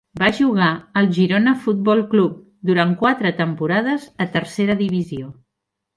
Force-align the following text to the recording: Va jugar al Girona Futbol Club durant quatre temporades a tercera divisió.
Va 0.19 0.27
jugar 0.35 0.69
al 1.01 1.09
Girona 1.17 1.51
Futbol 1.65 2.01
Club 2.15 2.39
durant 2.71 2.95
quatre 3.03 3.35
temporades 3.43 4.09
a 4.27 4.31
tercera 4.39 4.79
divisió. 4.85 5.33